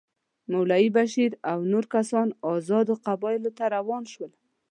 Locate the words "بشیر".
0.97-1.31